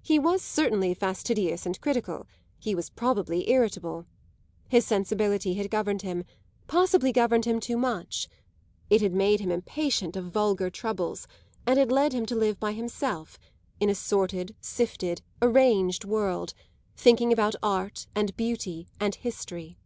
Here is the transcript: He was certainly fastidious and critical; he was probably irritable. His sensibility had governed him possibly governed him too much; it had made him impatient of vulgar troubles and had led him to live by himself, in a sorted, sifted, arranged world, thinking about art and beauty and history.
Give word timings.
He 0.00 0.18
was 0.18 0.40
certainly 0.40 0.94
fastidious 0.94 1.66
and 1.66 1.78
critical; 1.82 2.26
he 2.58 2.74
was 2.74 2.88
probably 2.88 3.50
irritable. 3.50 4.06
His 4.70 4.86
sensibility 4.86 5.56
had 5.56 5.70
governed 5.70 6.00
him 6.00 6.24
possibly 6.68 7.12
governed 7.12 7.44
him 7.44 7.60
too 7.60 7.76
much; 7.76 8.30
it 8.88 9.02
had 9.02 9.12
made 9.12 9.40
him 9.40 9.50
impatient 9.50 10.16
of 10.16 10.32
vulgar 10.32 10.70
troubles 10.70 11.28
and 11.66 11.78
had 11.78 11.92
led 11.92 12.14
him 12.14 12.24
to 12.24 12.34
live 12.34 12.58
by 12.58 12.72
himself, 12.72 13.38
in 13.78 13.90
a 13.90 13.94
sorted, 13.94 14.56
sifted, 14.58 15.20
arranged 15.42 16.02
world, 16.02 16.54
thinking 16.96 17.30
about 17.30 17.54
art 17.62 18.06
and 18.14 18.34
beauty 18.38 18.88
and 18.98 19.16
history. 19.16 19.76